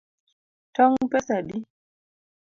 Tong’ 0.75 0.95
pesa 1.11 1.33
adi? 1.39 1.57